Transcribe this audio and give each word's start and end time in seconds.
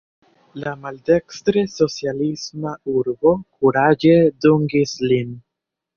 La 0.61 0.71
maldekstre 0.85 1.63
socialisma 1.75 2.73
urbo 2.97 3.37
kuraĝe 3.59 4.19
dungis 4.47 4.97
lin. 5.13 5.41